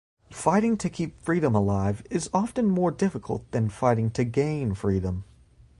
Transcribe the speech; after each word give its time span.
Fighting 0.31 0.77
to 0.77 0.89
keep 0.89 1.21
freedom 1.21 1.53
alive 1.53 2.01
is 2.09 2.27
often 2.33 2.65
more 2.67 2.89
difficult 2.89 3.51
than 3.51 3.69
fighting 3.69 4.09
to 4.09 4.23
gain 4.23 4.73
freedom. 4.73 5.25